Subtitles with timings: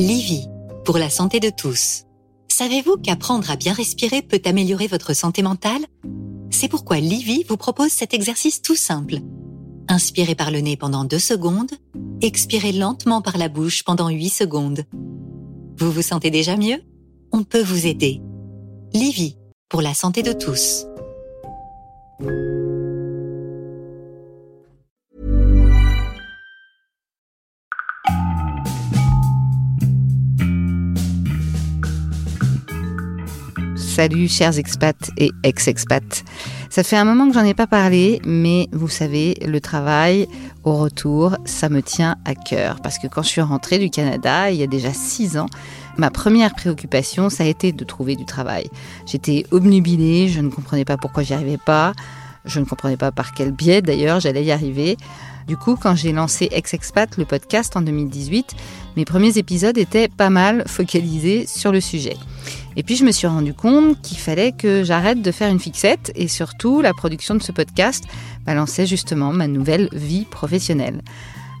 [0.00, 0.48] Livy,
[0.86, 2.04] pour la santé de tous.
[2.48, 5.84] Savez-vous qu'apprendre à bien respirer peut améliorer votre santé mentale?
[6.48, 9.16] C'est pourquoi Livy vous propose cet exercice tout simple.
[9.88, 11.72] Inspirez par le nez pendant 2 secondes,
[12.22, 14.84] expirez lentement par la bouche pendant 8 secondes.
[15.76, 16.80] Vous vous sentez déjà mieux?
[17.30, 18.22] On peut vous aider.
[18.94, 19.36] Livy,
[19.68, 20.86] pour la santé de tous.
[33.90, 36.22] Salut chers expats et ex-expats.
[36.70, 40.28] Ça fait un moment que j'en ai pas parlé, mais vous savez, le travail
[40.62, 42.80] au retour, ça me tient à cœur.
[42.82, 45.48] Parce que quand je suis rentrée du Canada, il y a déjà six ans,
[45.98, 48.70] ma première préoccupation, ça a été de trouver du travail.
[49.06, 51.92] J'étais obnubilée, je ne comprenais pas pourquoi j'y arrivais pas.
[52.44, 54.96] Je ne comprenais pas par quel biais d'ailleurs j'allais y arriver.
[55.48, 58.54] Du coup, quand j'ai lancé Ex-Expat, le podcast en 2018,
[58.96, 62.16] mes premiers épisodes étaient pas mal focalisés sur le sujet.
[62.80, 66.12] Et puis je me suis rendu compte qu'il fallait que j'arrête de faire une fixette
[66.14, 68.04] et surtout la production de ce podcast
[68.46, 71.02] balançait justement ma nouvelle vie professionnelle.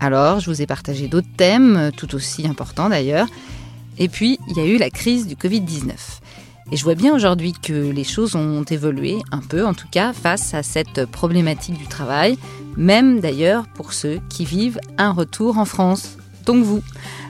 [0.00, 3.26] Alors je vous ai partagé d'autres thèmes, tout aussi importants d'ailleurs.
[3.98, 5.90] Et puis il y a eu la crise du Covid-19.
[6.72, 10.14] Et je vois bien aujourd'hui que les choses ont évolué un peu, en tout cas,
[10.14, 12.38] face à cette problématique du travail,
[12.78, 16.82] même d'ailleurs pour ceux qui vivent un retour en France, donc vous.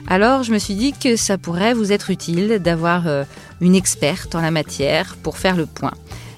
[0.07, 3.23] Alors je me suis dit que ça pourrait vous être utile d'avoir euh,
[3.61, 5.93] une experte en la matière pour faire le point.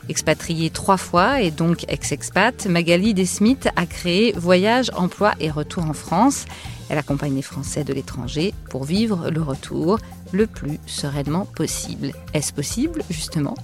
[0.09, 5.93] Expatriée trois fois et donc ex-expat, Magali Desmith a créé Voyage, Emploi et Retour en
[5.93, 6.45] France.
[6.89, 9.99] Elle accompagne les Français de l'étranger pour vivre le retour
[10.33, 12.11] le plus sereinement possible.
[12.33, 13.55] Est-ce possible, justement?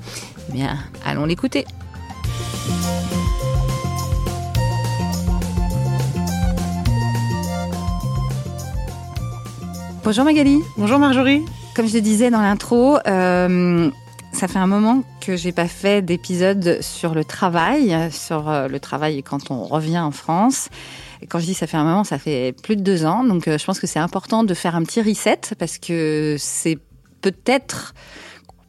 [0.49, 1.65] Eh bien, allons l'écouter.
[10.03, 10.59] Bonjour Magali.
[10.77, 11.43] Bonjour Marjorie.
[11.75, 13.91] Comme je le disais dans l'intro, euh,
[14.31, 18.79] ça fait un moment que j'ai pas fait d'épisode sur le travail, sur euh, le
[18.79, 20.69] travail quand on revient en France.
[21.21, 23.25] Et quand je dis ça fait un moment, ça fait plus de deux ans.
[23.25, 26.79] Donc euh, je pense que c'est important de faire un petit reset parce que c'est
[27.21, 27.93] peut-être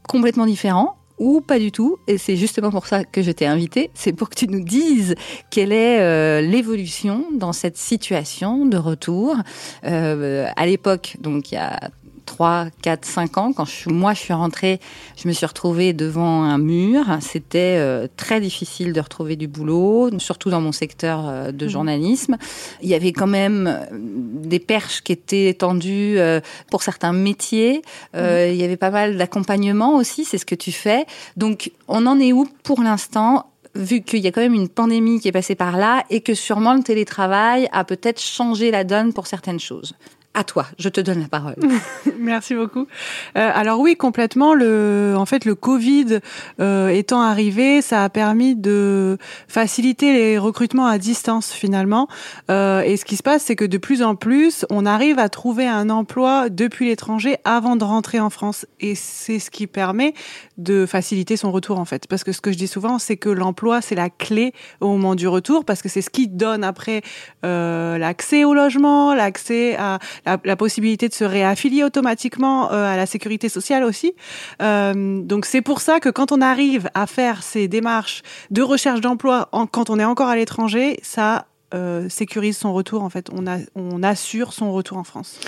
[0.02, 1.98] complètement différent ou pas du tout.
[2.08, 3.90] Et c'est justement pour ça que je t'ai invité.
[3.94, 5.14] C'est pour que tu nous dises
[5.50, 9.36] quelle est euh, l'évolution dans cette situation de retour.
[9.84, 11.78] Euh, à l'époque, donc il y a
[12.40, 14.80] 3, 4, 5 ans, quand je, moi je suis rentrée,
[15.22, 17.04] je me suis retrouvée devant un mur.
[17.20, 21.68] C'était euh, très difficile de retrouver du boulot, surtout dans mon secteur euh, de mmh.
[21.68, 22.38] journalisme.
[22.80, 26.16] Il y avait quand même euh, des perches qui étaient tendues
[26.70, 27.82] pour certains métiers.
[28.14, 28.18] Mmh.
[28.48, 31.04] Il y avait pas mal d'accompagnement aussi, c'est ce que tu fais.
[31.36, 35.20] Donc on en est où pour l'instant vu qu'il y a quand même une pandémie
[35.20, 39.12] qui est passée par là et que sûrement le télétravail a peut-être changé la donne
[39.12, 39.94] pour certaines choses?
[40.40, 41.54] À toi, je te donne la parole.
[42.18, 42.86] Merci beaucoup.
[43.36, 44.54] Euh, alors oui, complètement.
[44.54, 46.20] Le, en fait, le Covid
[46.60, 49.18] euh, étant arrivé, ça a permis de
[49.48, 52.08] faciliter les recrutements à distance finalement.
[52.50, 55.28] Euh, et ce qui se passe, c'est que de plus en plus, on arrive à
[55.28, 58.64] trouver un emploi depuis l'étranger avant de rentrer en France.
[58.80, 60.14] Et c'est ce qui permet
[60.60, 62.06] de faciliter son retour en fait.
[62.06, 65.14] Parce que ce que je dis souvent, c'est que l'emploi, c'est la clé au moment
[65.14, 67.02] du retour, parce que c'est ce qui donne après
[67.44, 73.06] euh, l'accès au logement, l'accès à la, possibilité de se réaffilier automatiquement euh, à la
[73.06, 74.14] sécurité sociale aussi.
[74.60, 79.00] Euh, donc c'est pour ça que quand on arrive à faire ces démarches de recherche
[79.00, 81.46] d'emploi quand on est encore à l'étranger, ça
[82.08, 83.28] sécurise son retour en fait.
[83.32, 85.38] On, a, on assure son retour en France.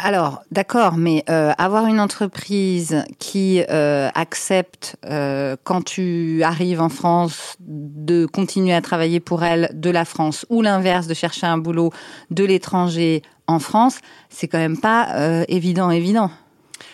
[0.00, 8.74] Alors, d'accord, mais avoir une entreprise qui accepte, quand tu arrives en France, de continuer
[8.74, 11.90] à travailler pour elle de la France, ou l'inverse, de chercher un boulot
[12.30, 13.98] de l'étranger en France,
[14.28, 16.30] c'est quand même pas euh, évident, évident.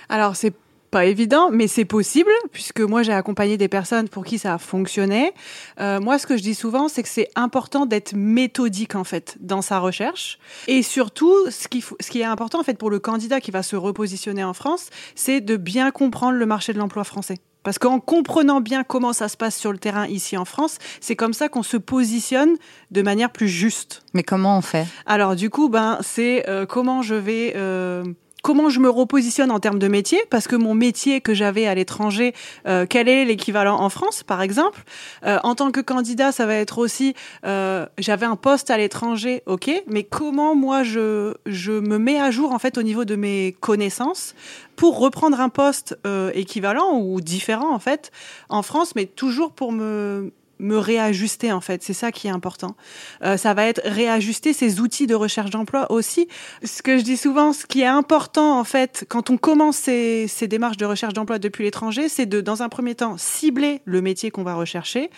[0.09, 0.55] Alors, c'est
[0.95, 4.59] pas évident, mais c'est possible, puisque moi j'ai accompagné des personnes pour qui ça a
[4.59, 5.33] fonctionné.
[5.81, 9.37] Euh, moi, ce que je dis souvent, c'est que c'est important d'être méthodique en fait
[9.41, 10.39] dans sa recherche,
[10.69, 13.65] et surtout, ce qui, ce qui est important en fait pour le candidat qui va
[13.65, 17.39] se repositionner en France, c'est de bien comprendre le marché de l'emploi français.
[17.65, 21.17] Parce qu'en comprenant bien comment ça se passe sur le terrain ici en France, c'est
[21.17, 22.55] comme ça qu'on se positionne
[22.93, 24.05] de manière plus juste.
[24.13, 24.87] Mais comment on fait?
[25.07, 28.05] Alors du coup, ben c'est euh, comment je vais euh,
[28.45, 31.75] comment je me repositionne en termes de métier, parce que mon métier que j'avais à
[31.75, 32.35] l'étranger,
[32.69, 34.85] euh, quel est l'équivalent en France, par exemple
[35.25, 37.15] euh, En tant que candidat, ça va être aussi,
[37.47, 42.31] euh, j'avais un poste à l'étranger, ok, mais comment moi je, je me mets à
[42.31, 44.35] jour en fait au niveau de mes connaissances
[44.77, 45.97] pour reprendre un poste
[46.35, 48.11] équivalent ou différent en fait
[48.51, 51.83] en France, mais toujours pour me me réajuster en fait.
[51.83, 52.77] C'est ça qui est important.
[53.23, 56.29] Euh, ça va être réajuster ces outils de recherche d'emploi aussi.
[56.63, 60.29] Ce que je dis souvent, ce qui est important en fait quand on commence ces,
[60.49, 64.31] démarches de recherche d'emploi depuis l'étranger, c'est de dans un premier temps cibler le métier
[64.31, 65.11] qu'on va rechercher.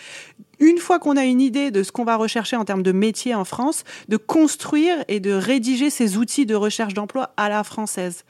[0.59, 3.35] Une fois qu'on a une idée de ce qu'on va rechercher en termes de métier
[3.35, 8.25] en France, de construire et de rédiger ces outils de recherche d'emploi à la française.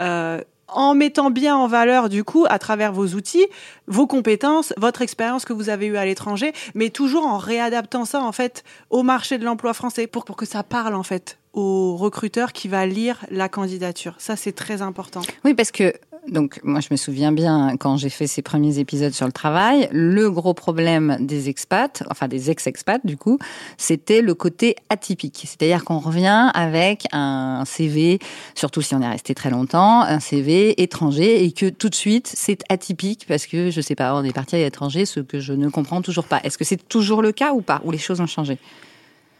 [0.00, 0.42] Euh,
[0.74, 3.46] en mettant bien en valeur, du coup, à travers vos outils,
[3.86, 8.22] vos compétences, votre expérience que vous avez eue à l'étranger, mais toujours en réadaptant ça,
[8.22, 11.96] en fait, au marché de l'emploi français pour, pour que ça parle, en fait, au
[11.96, 14.14] recruteur qui va lire la candidature.
[14.18, 15.22] Ça, c'est très important.
[15.44, 15.92] Oui, parce que
[16.28, 19.88] donc moi je me souviens bien quand j'ai fait ces premiers épisodes sur le travail,
[19.92, 23.38] le gros problème des expats, enfin des ex-expats du coup,
[23.78, 25.44] c'était le côté atypique.
[25.46, 28.18] C'est-à-dire qu'on revient avec un CV,
[28.54, 32.30] surtout si on est resté très longtemps, un CV étranger et que tout de suite
[32.32, 35.52] c'est atypique parce que je sais pas, on est parti à l'étranger, ce que je
[35.52, 36.40] ne comprends toujours pas.
[36.44, 38.58] Est-ce que c'est toujours le cas ou pas Ou les choses ont changé?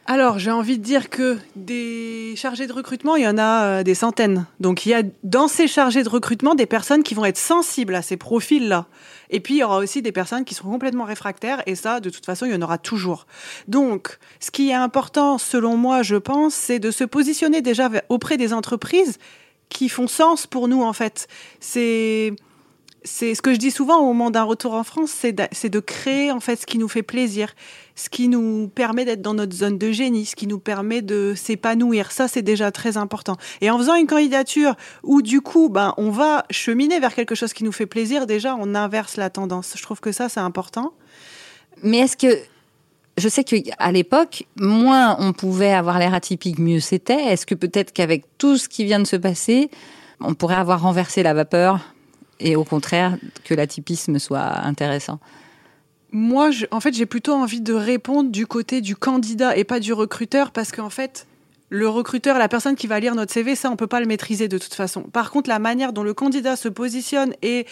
[0.07, 3.83] Alors, j'ai envie de dire que des chargés de recrutement, il y en a euh,
[3.85, 4.47] des centaines.
[4.59, 7.95] Donc, il y a dans ces chargés de recrutement des personnes qui vont être sensibles
[7.95, 8.87] à ces profils-là.
[9.29, 11.63] Et puis, il y aura aussi des personnes qui seront complètement réfractaires.
[11.67, 13.27] Et ça, de toute façon, il y en aura toujours.
[13.69, 18.37] Donc, ce qui est important, selon moi, je pense, c'est de se positionner déjà auprès
[18.37, 19.19] des entreprises
[19.69, 21.29] qui font sens pour nous, en fait.
[21.61, 22.35] C'est
[23.03, 26.31] c'est ce que je dis souvent au moment d'un retour en France, c'est de, créer
[26.31, 27.55] en fait ce qui nous fait plaisir,
[27.95, 31.35] ce qui nous permet d'être dans notre zone de génie, ce qui nous permet de
[31.35, 32.13] s'épanouir.
[32.13, 33.37] Ça, c'est déjà très important.
[33.61, 37.53] Et en faisant une candidature où du coup, ben, on va cheminer vers quelque chose
[37.53, 39.75] qui nous fait plaisir, déjà, on inverse la tendance.
[39.77, 40.93] Je trouve que ça, c'est important.
[41.83, 42.37] Mais est-ce que
[43.17, 47.33] je sais qu'à l'époque, moins on pouvait avoir l'air atypique, mieux c'était.
[47.33, 49.71] Est-ce que peut-être qu'avec tout ce qui vient de se passer,
[50.21, 51.81] on pourrait avoir renversé la vapeur?
[52.41, 55.21] Et au contraire que l'atypisme soit intéressant
[56.13, 59.93] Moi, en fait, j'ai plutôt envie de répondre du côté du candidat et pas du
[59.93, 61.27] recruteur parce qu'en fait,
[61.69, 64.49] le recruteur, la personne qui va lire notre CV, ça, on peut pas le maîtriser
[64.49, 65.03] de toute façon.
[65.03, 67.67] Par contre, la manière dont le candidat se positionne et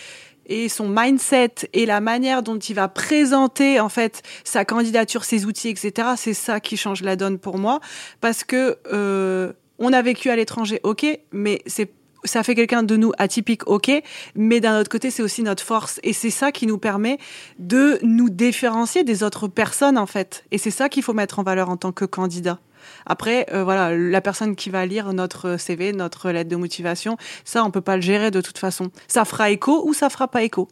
[0.49, 5.45] et son mindset et la manière dont il va présenter en fait sa candidature, ses
[5.45, 6.09] outils, etc.
[6.17, 7.81] C'est ça qui change la donne pour moi
[8.21, 11.91] parce que euh, on a vécu à l'étranger, ok, mais c'est
[12.29, 13.91] ça fait quelqu'un de nous atypique, ok,
[14.35, 15.99] mais d'un autre côté, c'est aussi notre force.
[16.03, 17.19] Et c'est ça qui nous permet
[17.59, 20.45] de nous différencier des autres personnes, en fait.
[20.51, 22.59] Et c'est ça qu'il faut mettre en valeur en tant que candidat.
[23.07, 27.65] Après, euh, voilà, la personne qui va lire notre CV, notre lettre de motivation, ça,
[27.65, 28.91] on peut pas le gérer de toute façon.
[29.09, 30.69] Ça fera écho ou ça fera pas écho.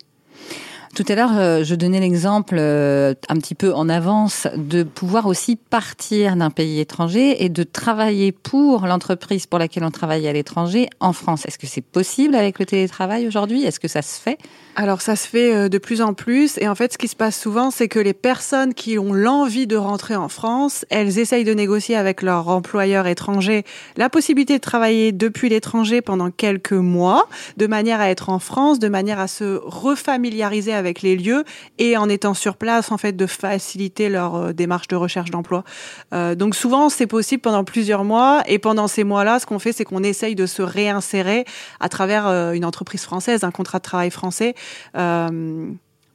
[0.97, 5.27] Tout à l'heure, euh, je donnais l'exemple euh, un petit peu en avance de pouvoir
[5.27, 10.33] aussi partir d'un pays étranger et de travailler pour l'entreprise pour laquelle on travaille à
[10.33, 11.45] l'étranger en France.
[11.45, 13.63] Est-ce que c'est possible avec le télétravail aujourd'hui?
[13.67, 14.39] Est-ce que ça se fait?
[14.75, 16.57] Alors ça se fait euh, de plus en plus.
[16.63, 19.67] Et en fait ce qui se passe souvent c'est que les personnes qui ont l'envie
[19.67, 23.65] de rentrer en France, elles essayent de négocier avec leur employeur étranger
[23.99, 27.29] la possibilité de travailler depuis l'étranger pendant quelques mois
[27.59, 31.45] de manière à être en France, de manière à se refamiliariser avec les lieux
[31.79, 35.65] et en étant sur place en fait de faciliter leur euh, démarche de recherche d'emploi.
[36.13, 39.73] Euh, donc souvent c'est possible pendant plusieurs mois et pendant ces mois-là ce qu'on fait
[39.73, 41.45] c'est qu'on essaye de se réinsérer
[41.81, 44.55] à travers une entreprise française, un contrat de travail français
[44.97, 45.69] euh,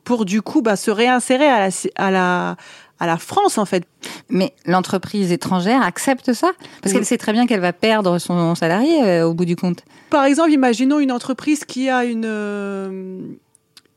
[0.04, 2.56] pour du coup bah, se réinsérer à la, à la,
[3.00, 3.84] à la France en fait.
[4.30, 6.52] Mais l'entreprise étrangère accepte ça?
[6.82, 9.84] Parce qu'elle sait très bien qu'elle va perdre son salarié euh, au bout du compte.
[10.10, 12.26] Par exemple, imaginons une entreprise qui a une...
[12.26, 13.20] Euh,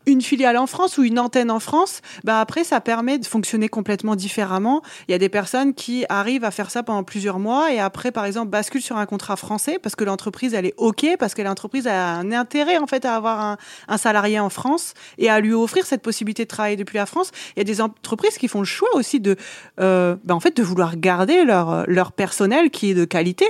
[0.06, 3.68] une filiale en France ou une antenne en France, bah après ça permet de fonctionner
[3.68, 4.82] complètement différemment.
[5.08, 8.12] Il y a des personnes qui arrivent à faire ça pendant plusieurs mois et après
[8.12, 11.42] par exemple basculent sur un contrat français parce que l'entreprise elle est ok parce que
[11.42, 13.56] l'entreprise a un intérêt en fait à avoir
[13.88, 17.30] un, salarié en France et à lui offrir cette possibilité de travailler depuis la France.
[17.56, 19.36] Il y a des entreprises qui font le choix aussi de
[19.80, 23.46] euh, bah en fait de vouloir garder leur leur personnel qui est de qualité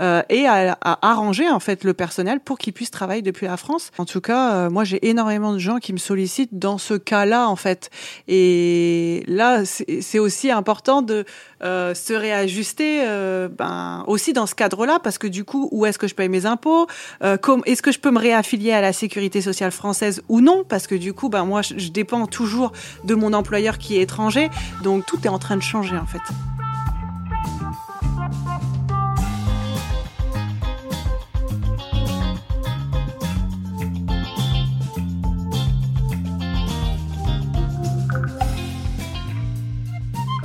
[0.00, 3.56] euh, et à, à, arranger en fait le personnel pour qu'il puisse travailler depuis la
[3.56, 3.90] France.
[3.98, 7.48] En tout cas, euh, moi j'ai énormément de gens qui me sollicite dans ce cas-là,
[7.48, 7.90] en fait.
[8.28, 11.24] Et là, c'est aussi important de
[11.62, 15.98] euh, se réajuster euh, ben, aussi dans ce cadre-là, parce que du coup, où est-ce
[15.98, 16.86] que je paye mes impôts
[17.22, 20.64] euh, Est-ce que je peux me réaffilier à la sécurité sociale française ou non?
[20.68, 22.72] Parce que du coup, ben, moi, je dépends toujours
[23.04, 24.50] de mon employeur qui est étranger.
[24.84, 26.22] Donc, tout est en train de changer, en fait.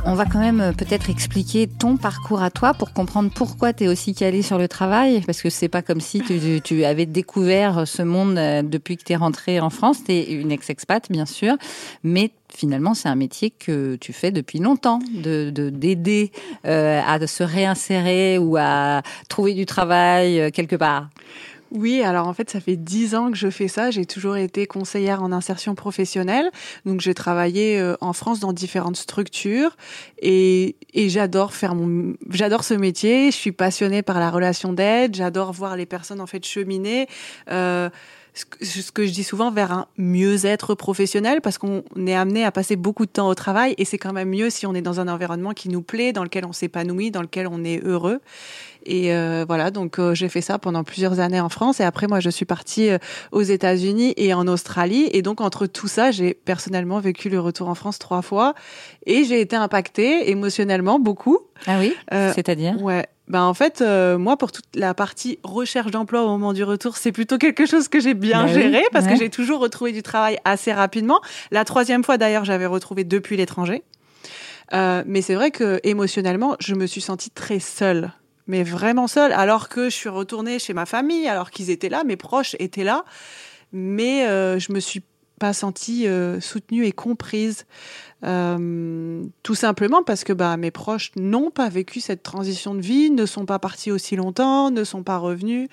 [0.06, 3.88] On va quand même peut-être expliquer ton parcours à toi pour comprendre pourquoi tu es
[3.88, 5.22] aussi calé sur le travail.
[5.26, 9.04] Parce que c'est pas comme si tu, tu, avais découvert ce monde euh, depuis que
[9.04, 10.04] tu es rentrée en France.
[10.04, 11.56] Tu es une ex-expat, bien sûr.
[12.04, 16.32] Mais finalement, c'est un métier que tu fais depuis longtemps, de d'aider
[16.66, 21.10] euh, à se réinsérer ou à trouver du travail euh, quelque part.
[21.72, 23.92] Oui, alors en fait, ça fait dix ans que je fais ça.
[23.92, 26.52] J'ai toujours été conseillère en insertion professionnelle.
[26.86, 29.78] Donc, j'ai travaillé euh, en France dans différentes structures
[30.22, 33.32] et, et j'adore faire mon, j'adore ce métier.
[33.32, 35.16] Je suis passionnée par la relation d'aide.
[35.16, 37.08] J'adore voir les personnes en fait cheminer.
[37.50, 37.90] Euh,
[38.34, 42.76] ce que je dis souvent vers un mieux-être professionnel parce qu'on est amené à passer
[42.78, 45.08] beaucoup de temps au travail et c'est quand même mieux si on est dans un
[45.10, 48.22] environnement qui nous plaît, dans lequel on s'épanouit, dans lequel on est heureux.
[48.86, 51.80] Et euh, voilà, donc euh, j'ai fait ça pendant plusieurs années en France.
[51.80, 52.98] Et après, moi, je suis partie euh,
[53.32, 55.10] aux États-Unis et en Australie.
[55.14, 58.54] Et donc, entre tout ça, j'ai personnellement vécu le retour en France trois fois.
[59.06, 61.40] Et j'ai été impactée émotionnellement beaucoup.
[61.68, 62.82] Ah oui C'est-à-dire?
[62.82, 63.06] Ouais.
[63.28, 63.82] Ben en fait,
[64.18, 67.88] moi, pour toute la partie recherche d'emploi au moment du retour, c'est plutôt quelque chose
[67.88, 71.22] que j'ai bien bah géré parce que j'ai toujours retrouvé du travail assez rapidement.
[71.50, 73.84] La troisième fois, d'ailleurs, j'avais retrouvé depuis l'étranger.
[74.74, 78.12] Euh, mais c'est vrai que émotionnellement, je me suis sentie très seule
[78.52, 82.04] mais vraiment seule, alors que je suis retournée chez ma famille, alors qu'ils étaient là,
[82.04, 83.06] mes proches étaient là,
[83.72, 85.04] mais euh, je me suis
[85.40, 87.66] pas sentie euh, soutenue et comprise,
[88.26, 93.10] euh, tout simplement parce que bah, mes proches n'ont pas vécu cette transition de vie,
[93.10, 95.70] ne sont pas partis aussi longtemps, ne sont pas revenus.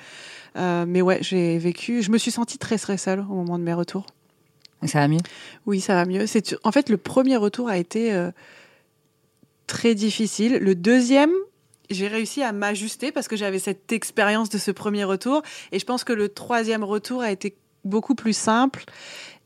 [0.56, 3.64] Euh, mais ouais, j'ai vécu, je me suis sentie très très seule au moment de
[3.64, 4.06] mes retours.
[4.84, 5.18] Et ça va mieux?
[5.66, 6.28] Oui, ça va mieux.
[6.28, 8.16] C'est en fait le premier retour a été
[9.66, 10.58] très difficile.
[10.58, 11.32] Le deuxième,
[11.90, 15.42] j'ai réussi à m'ajuster parce que j'avais cette expérience de ce premier retour.
[15.72, 18.84] Et je pense que le troisième retour a été beaucoup plus simple.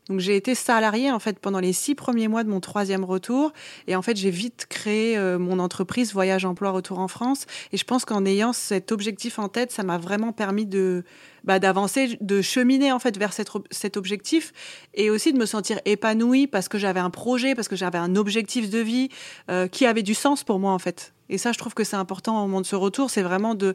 [0.09, 3.53] Donc j'ai été salariée en fait pendant les six premiers mois de mon troisième retour.
[3.87, 7.45] Et en fait j'ai vite créé euh, mon entreprise Voyage Emploi Retour en France.
[7.71, 11.03] Et je pense qu'en ayant cet objectif en tête ça m'a vraiment permis de
[11.45, 14.53] bah, d'avancer de cheminer en fait vers cet, objectif.
[14.93, 18.15] Et aussi de me sentir épanouie parce que j'avais un projet parce que j'avais un
[18.15, 19.09] objectif de vie
[19.49, 21.13] euh, qui avait du sens pour moi en fait.
[21.29, 23.73] Et ça, je trouve que c'est important au moment de ce retour, c'est vraiment de,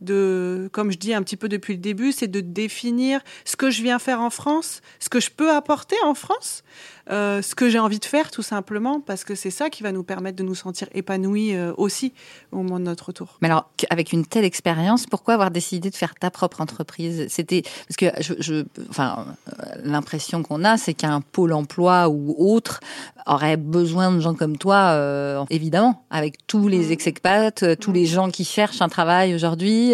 [0.00, 3.70] de, comme je dis un petit peu depuis le début, c'est de définir ce que
[3.70, 6.62] je viens faire en France, ce que je peux apporter en France,
[7.10, 9.92] euh, ce que j'ai envie de faire tout simplement, parce que c'est ça qui va
[9.92, 12.12] nous permettre de nous sentir épanouis euh, aussi
[12.52, 13.36] au moment de notre retour.
[13.42, 17.26] Mais alors, avec une telle expérience, pourquoi avoir décidé de faire ta propre entreprise?
[17.28, 22.34] C'était parce que je, je enfin, euh, l'impression qu'on a, c'est qu'un pôle emploi ou
[22.38, 22.80] autre
[23.26, 26.92] aurait besoin de gens comme toi, euh, évidemment, avec tous les mm.
[26.92, 29.92] ex-expats, tous les gens qui cherchent un travail aujourd'hui.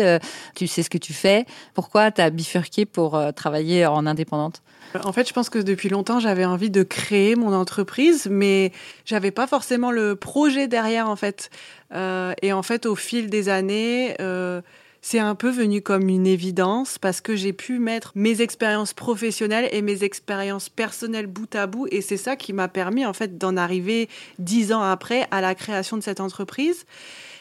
[0.54, 1.46] tu sais ce que tu fais.
[1.74, 4.62] Pourquoi tu as bifurqué pour travailler en indépendante?
[5.04, 8.72] En fait, je pense que depuis longtemps, j'avais envie de créer mon entreprise, mais
[9.04, 11.50] j'avais pas forcément le projet derrière, en fait.
[11.92, 14.60] Euh, et en fait, au fil des années, euh,
[15.00, 19.68] c'est un peu venu comme une évidence parce que j'ai pu mettre mes expériences professionnelles
[19.72, 23.38] et mes expériences personnelles bout à bout, et c'est ça qui m'a permis, en fait,
[23.38, 26.84] d'en arriver dix ans après à la création de cette entreprise.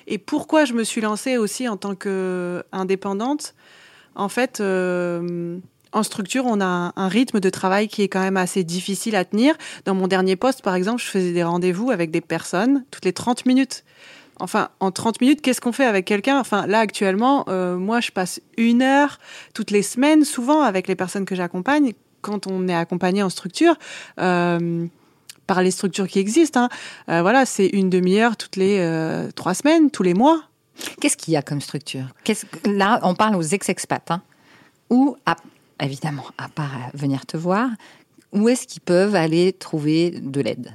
[0.07, 3.55] Et pourquoi je me suis lancée aussi en tant qu'indépendante?
[4.15, 4.59] En fait.
[4.59, 5.59] Euh,
[5.91, 9.25] en structure, on a un, rythme de travail qui est quand même assez difficile à
[9.25, 9.55] tenir.
[9.85, 13.13] Dans mon dernier poste, par exemple, je faisais des rendez-vous avec des personnes toutes les
[13.13, 13.83] 30 minutes.
[14.39, 16.39] Enfin, en 30 minutes, qu'est-ce qu'on fait avec quelqu'un?
[16.39, 19.19] Enfin, là, actuellement, euh, moi, je passe une heure
[19.53, 23.75] toutes les semaines, souvent, avec les personnes que j'accompagne, quand on est accompagné en structure.
[24.19, 24.85] Euh,
[25.47, 26.61] par les structures qui existent.
[26.61, 26.69] Hein.
[27.09, 30.43] Euh, voilà, c'est une demi-heure toutes les trois semaines, tous les mois.
[31.01, 32.05] Qu'est-ce qu'il y a comme structure?
[32.65, 34.11] Là, on parle aux ex-expats.
[34.11, 34.21] Hein,
[34.89, 35.35] ou à
[35.79, 37.69] évidemment, à part venir te voir,
[38.31, 40.73] où est-ce qu'ils peuvent aller trouver de l'aide?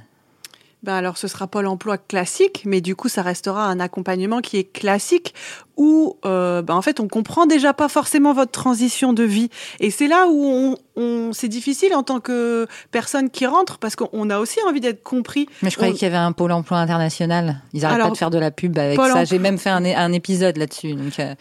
[0.85, 4.57] Ben alors ce sera pas l'emploi classique, mais du coup ça restera un accompagnement qui
[4.57, 5.33] est classique
[5.77, 9.89] où euh, ben en fait on comprend déjà pas forcément votre transition de vie et
[9.89, 14.37] c'est là où on, c'est difficile en tant que personne qui rentre parce qu'on a
[14.37, 15.47] aussi envie d'être compris.
[15.63, 17.63] Mais je croyais qu'il y avait un pôle emploi international.
[17.73, 19.25] Ils arrêtent pas de faire de la pub avec ça.
[19.25, 20.93] J'ai même fait un, épisode là-dessus.
[20.93, 21.33] Donc euh,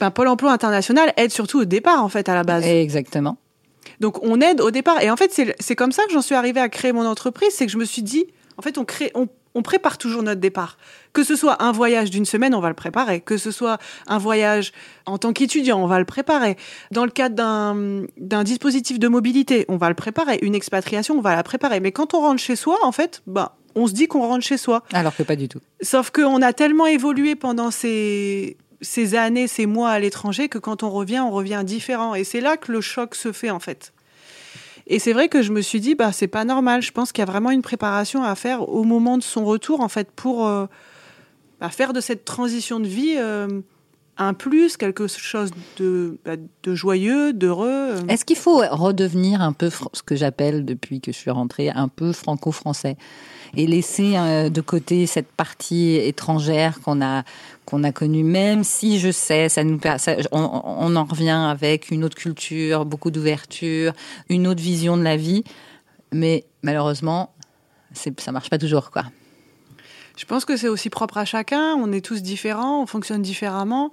[0.00, 2.66] ben, Pôle emploi international aide surtout au départ, en fait, à la base.
[2.66, 3.38] Exactement.
[4.00, 5.02] Donc, on aide au départ.
[5.02, 7.50] Et en fait, c'est comme ça que j'en suis arrivée à créer mon entreprise.
[7.52, 8.26] C'est que je me suis dit,
[8.56, 10.78] en fait, on crée, on, on prépare toujours notre départ.
[11.12, 13.20] Que ce soit un voyage d'une semaine, on va le préparer.
[13.20, 14.72] Que ce soit un voyage
[15.06, 16.56] en tant qu'étudiant, on va le préparer.
[16.90, 20.38] Dans le cadre d'un dispositif de mobilité, on va le préparer.
[20.42, 21.80] Une expatriation, on va la préparer.
[21.80, 24.56] Mais quand on rentre chez soi, en fait, bah, on se dit qu'on rentre chez
[24.56, 24.82] soi.
[24.92, 25.60] Alors que pas du tout.
[25.82, 30.82] Sauf qu'on a tellement évolué pendant ces, ces années, ces mois à l'étranger, que quand
[30.82, 32.14] on revient, on revient différent.
[32.14, 33.92] Et c'est là que le choc se fait, en fait.
[34.86, 36.82] Et c'est vrai que je me suis dit, bah, c'est pas normal.
[36.82, 39.80] Je pense qu'il y a vraiment une préparation à faire au moment de son retour,
[39.80, 40.66] en fait, pour euh,
[41.60, 43.60] bah, faire de cette transition de vie euh,
[44.20, 46.36] un plus, quelque chose de, bah,
[46.66, 47.94] joyeux, d'heureux.
[48.08, 51.88] Est-ce qu'il faut redevenir un peu ce que j'appelle depuis que je suis rentrée, un
[51.88, 52.96] peu franco-français
[53.56, 57.24] et laisser euh, de côté cette partie étrangère qu'on a
[57.72, 62.04] a connue, même si je sais, ça nous ça, on, on, en revient avec une
[62.04, 63.92] autre culture, beaucoup d'ouverture,
[64.28, 65.44] une autre vision de la vie,
[66.12, 67.32] mais malheureusement,
[67.92, 69.04] ça marche pas toujours, quoi.
[70.20, 71.74] Je pense que c'est aussi propre à chacun.
[71.76, 73.90] On est tous différents, on fonctionne différemment.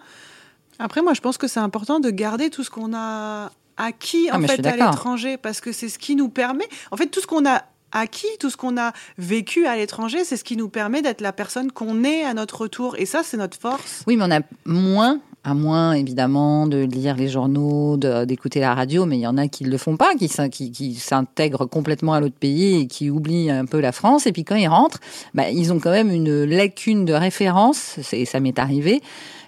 [0.77, 4.37] Après, moi, je pense que c'est important de garder tout ce qu'on a acquis ah,
[4.37, 6.67] en fait à l'étranger parce que c'est ce qui nous permet.
[6.91, 10.35] En fait, tout ce qu'on a acquis, tout ce qu'on a vécu à l'étranger, c'est
[10.35, 12.97] ce qui nous permet d'être la personne qu'on est à notre retour.
[12.97, 14.03] Et ça, c'est notre force.
[14.05, 19.05] Oui, mais on a moins, à moins évidemment de lire les journaux, d'écouter la radio,
[19.05, 20.29] mais il y en a qui ne le font pas, qui,
[20.71, 24.27] qui, s'intègrent complètement à l'autre pays et qui oublient un peu la France.
[24.27, 24.99] Et puis quand ils rentrent,
[25.33, 29.01] bah, ils ont quand même une lacune de référence, et ça m'est arrivé.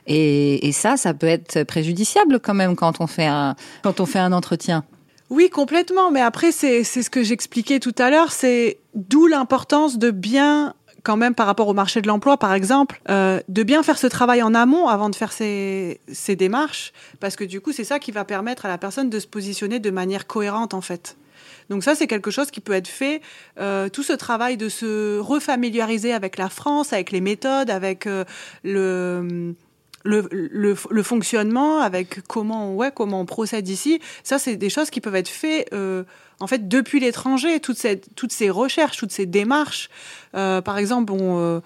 [0.08, 4.06] Et, et ça, ça peut être préjudiciable quand même quand on fait un, quand on
[4.06, 4.86] fait un entretien.
[5.30, 6.12] Oui, complètement.
[6.12, 8.32] Mais après, c'est ce que j'expliquais tout à l'heure.
[8.32, 13.02] C'est d'où l'importance de bien quand même par rapport au marché de l'emploi, par exemple,
[13.10, 17.36] euh, de bien faire ce travail en amont avant de faire ces, ces démarches, parce
[17.36, 19.92] que du coup, c'est ça qui va permettre à la personne de se positionner de
[19.92, 21.18] manière cohérente, en fait.
[21.70, 23.22] Donc ça, c'est quelque chose qui peut être fait.
[23.60, 28.26] Euh, tout ce travail de se refamiliariser avec la France, avec les méthodes, avec euh,
[28.64, 29.56] le
[30.04, 34.90] le, le, le, fonctionnement, avec comment, ouais, comment on procède ici, ça, c'est des choses
[34.90, 36.04] qui peuvent être faites euh,
[36.40, 37.60] en fait depuis l'étranger.
[37.60, 39.90] Toutes ces, toutes ces recherches, toutes ces démarches.
[40.36, 41.60] Euh, par exemple, on, euh,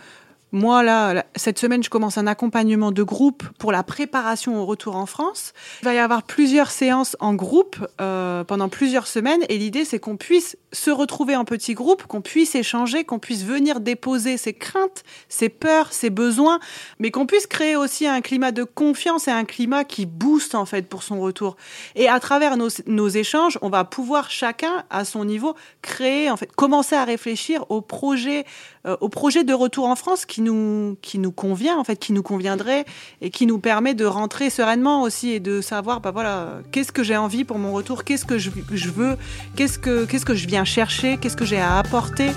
[0.53, 4.95] moi, là, cette semaine, je commence un accompagnement de groupe pour la préparation au retour
[4.95, 5.51] en France.
[5.81, 9.41] Il va y avoir plusieurs séances en groupe euh, pendant plusieurs semaines.
[9.50, 13.43] Et l'idée, c'est qu'on puisse se retrouver en petits groupes, qu'on puisse échanger, qu'on puisse
[13.43, 16.60] venir déposer ses craintes, ses peurs, ses besoins,
[17.00, 20.65] mais qu'on puisse créer aussi un climat de confiance et un climat qui booste, en
[20.65, 21.57] fait, pour son retour.
[21.95, 26.38] Et à travers nos, nos échanges, on va pouvoir chacun, à son niveau, créer, en
[26.38, 28.45] fait, commencer à réfléchir au projet,
[28.85, 32.11] euh, au projet de retour en France qui nous, qui nous convient, en fait, qui
[32.11, 32.85] nous conviendrait
[33.21, 37.01] et qui nous permet de rentrer sereinement aussi et de savoir, bah voilà, qu'est-ce que
[37.01, 39.15] j'ai envie pour mon retour, qu'est-ce que je, je veux,
[39.55, 42.31] qu'est-ce que, que je viens chercher, qu'est-ce que j'ai à apporter.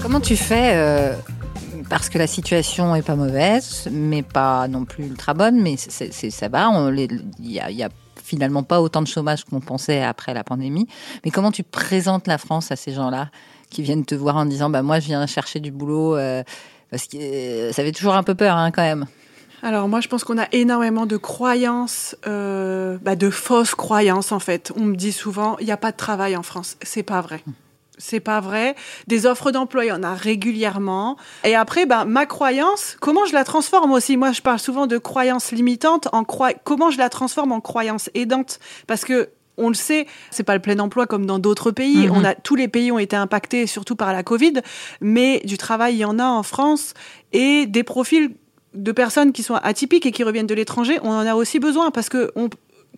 [0.00, 1.14] Comment tu fais euh,
[1.92, 6.10] parce que la situation est pas mauvaise, mais pas non plus ultra bonne, mais c'est,
[6.30, 6.70] ça va.
[6.90, 7.88] Il y a,
[8.24, 10.86] finalement pas autant de chômage qu'on pensait après la pandémie.
[11.22, 13.28] Mais comment tu présentes la France à ces gens-là
[13.68, 16.42] qui viennent te voir en disant bah moi je viens chercher du boulot euh,
[16.90, 19.04] parce que euh, ça fait toujours un peu peur hein, quand même.
[19.62, 24.38] Alors moi, je pense qu'on a énormément de croyances, euh, bah, de fausses croyances en
[24.38, 24.72] fait.
[24.76, 26.78] On me dit souvent, il n'y a pas de travail en France.
[26.80, 27.44] C'est pas vrai
[27.98, 28.74] c'est pas vrai.
[29.06, 31.16] Des offres d'emploi, il y en a régulièrement.
[31.44, 34.16] Et après, ben, ma croyance, comment je la transforme aussi?
[34.16, 36.08] Moi, je parle souvent de croyance limitante.
[36.12, 38.58] En comment je la transforme en croyance aidante?
[38.86, 42.08] Parce que on le sait, c'est pas le plein emploi comme dans d'autres pays.
[42.08, 42.16] Mhm.
[42.16, 44.54] On a tous les pays ont été impactés, surtout par la Covid,
[45.00, 46.94] mais du travail il y en a en France
[47.32, 48.30] et des profils
[48.74, 51.90] de personnes qui sont atypiques et qui reviennent de l'étranger, on en a aussi besoin
[51.90, 52.48] parce que on,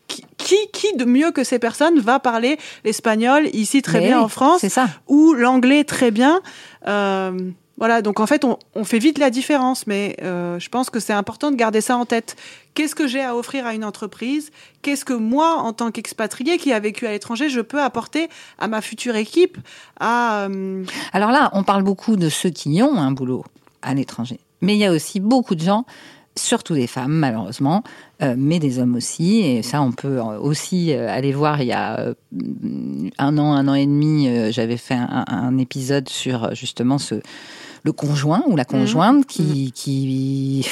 [0.09, 4.67] qui, qui de mieux que ces personnes va parler l'espagnol ici très bien en France
[4.69, 4.89] ça.
[5.09, 6.41] ou l'anglais très bien
[6.87, 10.91] euh, voilà, donc en fait, on, on, fait vite la différence, mais euh, je pense
[10.91, 12.37] que c'est important de garder ça en tête.
[12.75, 14.53] Qu'est-ce que j'ai à offrir à une entreprise?
[14.83, 18.29] Qu'est-ce que moi, en tant qu'expatrié qui a vécu à l'étranger, je peux apporter
[18.59, 19.59] à ma future équipe
[19.99, 20.85] à, euh...
[21.13, 23.45] Alors là, on parle beaucoup de ceux qui ont un boulot
[23.83, 25.85] à l'étranger, mais il y a aussi beaucoup de gens
[26.37, 27.83] surtout des femmes malheureusement,
[28.23, 29.41] euh, mais des hommes aussi.
[29.41, 31.63] Et ça, on peut aussi euh, aller voir.
[31.63, 32.15] Il y a euh,
[33.19, 37.17] un an, un an et demi, j'avais fait un, un, épisode sur justement ce
[37.85, 38.67] le conjoint ou la mmh.
[38.67, 39.71] conjointe qui, mmh.
[39.73, 40.67] qui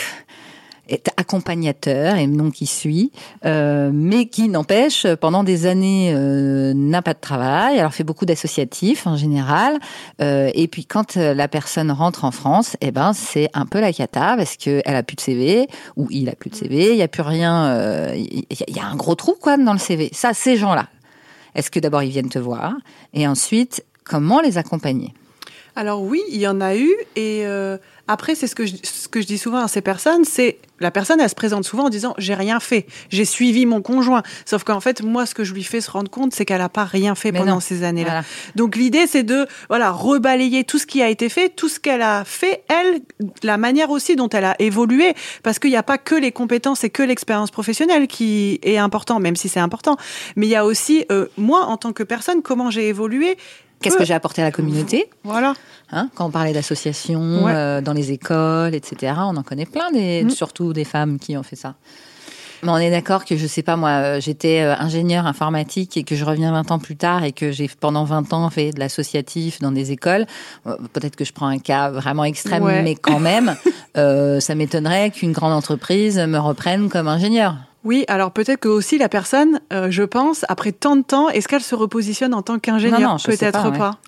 [0.88, 3.12] est accompagnateur et non qui suit,
[3.44, 7.78] euh, mais qui n'empêche pendant des années euh, n'a pas de travail.
[7.78, 9.78] Alors fait beaucoup d'associatifs en général.
[10.20, 13.92] Euh, et puis quand la personne rentre en France, eh ben c'est un peu la
[13.92, 16.92] cata parce que elle a plus de CV ou il a plus de CV.
[16.92, 18.12] Il y a plus rien.
[18.14, 20.10] Il y, a un gros trou quoi dans le CV.
[20.12, 20.88] Ça, ces gens-là.
[21.54, 22.74] Est-ce que d'abord ils viennent te voir
[23.14, 25.14] et ensuite comment les accompagner?
[25.76, 26.92] Alors oui, il y en a eu.
[27.16, 27.44] Et
[28.08, 30.90] après, c'est ce que, je, ce que je dis souvent à ces personnes, c'est la
[30.90, 34.22] personne, elle se présente souvent en disant j'ai rien fait, j'ai suivi mon conjoint.
[34.44, 36.68] Sauf qu'en fait, moi, ce que je lui fais se rendre compte, c'est qu'elle n'a
[36.68, 38.24] pas rien fait pendant ces années-là.
[38.56, 42.02] Donc l'idée, c'est de voilà rebalayer tout ce qui a été fait, tout ce qu'elle
[42.02, 43.00] a fait, elle,
[43.42, 46.82] la manière aussi dont elle a évolué, parce qu'il n'y a pas que les compétences
[46.84, 49.96] et que l'expérience professionnelle qui est important, même si c'est important,
[50.34, 53.36] mais il y a aussi euh, moi en tant que personne, comment j'ai évolué
[53.82, 55.54] Qu'est-ce que j'ai apporté à la communauté Voilà.
[55.90, 60.24] Hein, quand on parlait d'associations, euh, dans les écoles, etc., on en connaît plein, des,
[60.24, 60.30] mm.
[60.30, 61.74] surtout des femmes qui ont fait ça.
[62.62, 66.04] Mais on est d'accord que je sais pas moi, euh, j'étais euh, ingénieur informatique et
[66.04, 68.78] que je reviens 20 ans plus tard et que j'ai pendant 20 ans fait de
[68.78, 70.26] l'associatif dans des écoles.
[70.92, 73.56] Peut-être que je prends un cas vraiment extrême, mais quand même,
[73.94, 77.56] ça m'étonnerait qu'une grande entreprise me reprenne comme ingénieur.
[77.84, 81.48] Oui, alors peut-être que aussi la personne, euh, je pense, après tant de temps, est-ce
[81.48, 83.16] qu'elle se repositionne en tant qu'ingénieur?
[83.24, 83.98] Peut-être pas.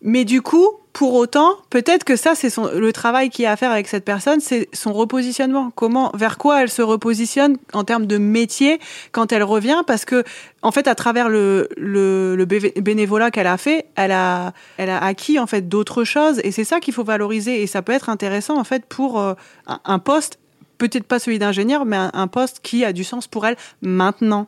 [0.00, 3.56] Mais du coup, pour autant, peut-être que ça, c'est le travail qu'il y a à
[3.56, 5.72] faire avec cette personne, c'est son repositionnement.
[5.74, 8.80] Comment, vers quoi elle se repositionne en termes de métier
[9.10, 10.22] quand elle revient, parce que
[10.62, 15.38] en fait, à travers le, le, bénévolat qu'elle a fait, elle a, elle a acquis
[15.38, 17.62] en fait d'autres choses, et c'est ça qu'il faut valoriser.
[17.62, 19.34] Et ça peut être intéressant en fait pour euh,
[19.66, 20.38] un poste
[20.78, 24.46] peut-être pas celui d'ingénieur, mais un, poste qui a du sens pour elle maintenant.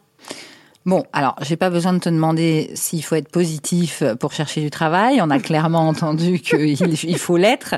[0.87, 4.71] Bon, alors, j'ai pas besoin de te demander s'il faut être positif pour chercher du
[4.71, 5.21] travail.
[5.21, 7.75] On a clairement entendu qu'il faut l'être.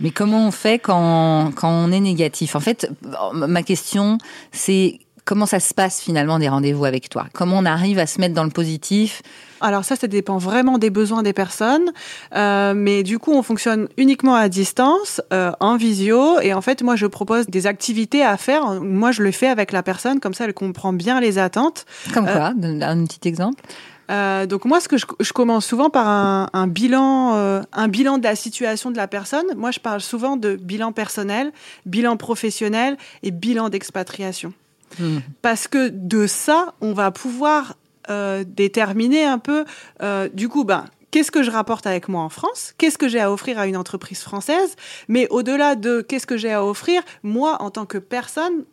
[0.00, 2.56] Mais comment on fait quand, quand on est négatif?
[2.56, 2.90] En fait,
[3.32, 4.18] ma question,
[4.50, 4.98] c'est
[5.30, 7.26] comment ça se passe finalement des rendez-vous avec toi?
[7.32, 9.22] Comment on arrive à se mettre dans le positif?
[9.60, 11.92] Alors ça, ça dépend vraiment des besoins des personnes,
[12.34, 16.82] euh, mais du coup, on fonctionne uniquement à distance, euh, en visio, et en fait,
[16.82, 18.80] moi, je propose des activités à faire.
[18.80, 21.86] Moi, je le fais avec la personne, comme ça, elle comprend bien les attentes.
[22.12, 22.46] Comme euh, quoi?
[22.46, 23.62] Un petit exemple
[24.10, 27.86] euh, donc moi, ce que je, je commence souvent par un, un bilan, euh, un
[27.86, 29.46] bilan de la situation de la personne.
[29.56, 31.52] Moi, je parle souvent de bilan personnel,
[31.86, 34.52] bilan professionnel et bilan d'expatriation.
[34.98, 35.18] Hmm.
[35.42, 37.76] Parce que de ça, on va pouvoir
[38.08, 39.64] euh, déterminer un peu,
[40.02, 43.20] euh, du coup, ben, qu'est-ce que je rapporte avec moi en France, qu'est-ce que j'ai
[43.20, 44.74] à offrir à une entreprise française,
[45.08, 48.64] mais au-delà de qu'est-ce que j'ai à offrir, moi, en tant que personne,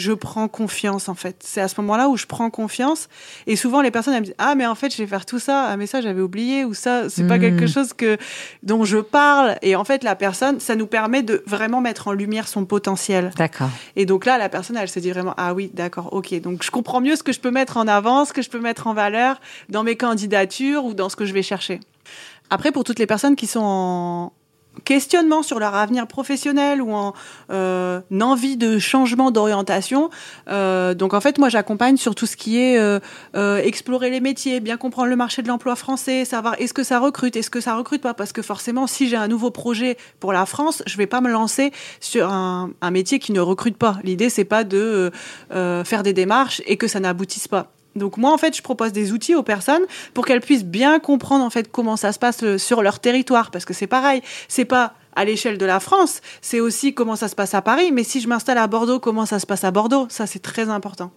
[0.00, 1.36] je prends confiance en fait.
[1.40, 3.08] C'est à ce moment-là où je prends confiance.
[3.46, 5.38] Et souvent les personnes elles me disent ah mais en fait je vais faire tout
[5.38, 7.68] ça, ah mais ça j'avais oublié ou ça c'est pas quelque hmm.
[7.68, 8.16] chose que
[8.62, 9.56] dont je parle.
[9.62, 13.30] Et en fait la personne ça nous permet de vraiment mettre en lumière son potentiel.
[13.36, 13.70] D'accord.
[13.96, 16.70] Et donc là la personne elle se dit vraiment ah oui d'accord ok donc je
[16.70, 18.94] comprends mieux ce que je peux mettre en avant, ce que je peux mettre en
[18.94, 21.80] valeur dans mes candidatures ou dans ce que je vais chercher.
[22.50, 24.32] Après, pour toutes les personnes qui sont en,
[24.84, 27.14] questionnement sur leur avenir professionnel ou en
[27.50, 30.10] euh, envie de changement d'orientation.
[30.48, 33.00] Euh, donc en fait, moi, j'accompagne sur tout ce qui est euh,
[33.58, 37.36] explorer les métiers, bien comprendre le marché de l'emploi français, savoir est-ce que ça recrute,
[37.36, 40.46] est-ce que ça recrute pas, parce que forcément, si j'ai un nouveau projet pour la
[40.46, 43.98] France, je vais pas me lancer sur un, un métier qui ne recrute pas.
[44.04, 45.10] L'idée, c'est pas de
[45.50, 47.72] faire des démarches et que ça n'aboutisse pas.
[47.96, 49.82] Donc moi en fait je propose des outils aux personnes
[50.14, 53.50] pour qu'elles puissent bien comprendre en fait comment ça se passe euh, sur leur territoire
[53.50, 57.26] parce que c'est pareil, c'est pas à l'échelle de la France, c'est aussi comment ça
[57.26, 59.72] se passe à Paris, mais si je m'installe à Bordeaux, comment ça se passe à
[59.72, 61.10] Bordeaux, ça c'est très important.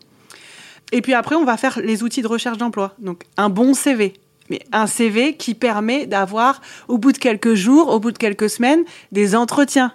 [0.91, 2.95] Et puis après on va faire les outils de recherche d'emploi.
[2.99, 4.13] Donc un bon CV,
[4.49, 8.49] mais un CV qui permet d'avoir, au bout de quelques jours, au bout de quelques
[8.49, 9.93] semaines, des entretiens.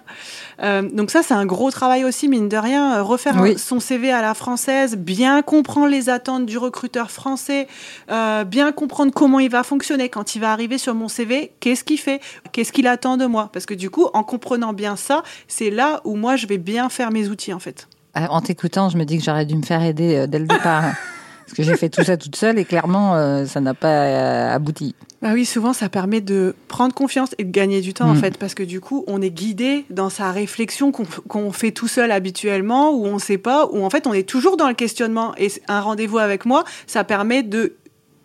[0.61, 4.11] Euh, donc ça, c'est un gros travail aussi, mine de rien, euh, refaire son CV
[4.11, 7.67] à la française, bien comprendre les attentes du recruteur français,
[8.11, 11.83] euh, bien comprendre comment il va fonctionner quand il va arriver sur mon CV, qu'est-ce
[11.83, 12.19] qu'il fait,
[12.51, 13.49] qu'est-ce qu'il attend de moi.
[13.53, 16.89] Parce que du coup, en comprenant bien ça, c'est là où moi, je vais bien
[16.89, 17.87] faire mes outils, en fait.
[18.15, 20.83] En t'écoutant, je me dis que j'aurais dû me faire aider dès le départ.
[21.49, 24.55] Parce que j'ai fait tout ça toute seule et clairement, euh, ça n'a pas euh,
[24.55, 24.93] abouti.
[25.21, 28.19] Bah oui, souvent ça permet de prendre confiance et de gagner du temps en mm.
[28.19, 32.11] fait, parce que du coup on est guidé dans sa réflexion qu'on fait tout seul
[32.11, 35.33] habituellement, ou on ne sait pas, ou en fait on est toujours dans le questionnement.
[35.37, 37.73] Et un rendez-vous avec moi, ça permet de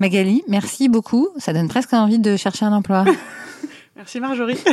[0.00, 1.28] Magali, merci beaucoup.
[1.38, 3.04] Ça donne presque envie de chercher un emploi.
[3.96, 4.58] merci Marjorie.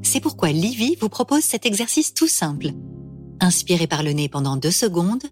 [0.00, 2.68] C'est pourquoi Livy vous propose cet exercice tout simple.
[3.40, 5.24] Inspirez par le nez pendant 2 secondes,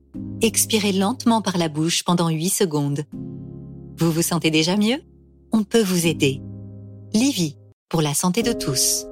[0.43, 3.05] expirez lentement par la bouche pendant 8 secondes.
[3.97, 5.01] Vous vous sentez déjà mieux?
[5.53, 6.43] On peut vous aider.
[7.15, 7.57] Livy,
[7.89, 9.07] pour la santé de tous.